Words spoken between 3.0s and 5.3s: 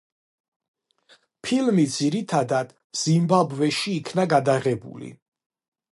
ზიმბაბვეში იქნა გადაღებული.